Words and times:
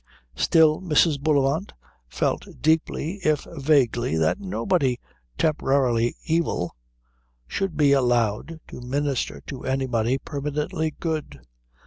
Still, 0.35 0.81
Mrs. 0.81 1.21
Bullivant 1.21 1.73
felt 2.07 2.47
deeply 2.59 3.19
if 3.23 3.45
vaguely 3.57 4.17
that 4.17 4.39
nobody 4.39 4.99
temporarily 5.37 6.15
evil 6.25 6.75
should 7.47 7.77
be 7.77 7.91
allowed 7.91 8.59
to 8.69 8.81
minister 8.81 9.41
to 9.45 9.63
anybody 9.63 10.17
permanently 10.17 10.95
good. 10.99 11.41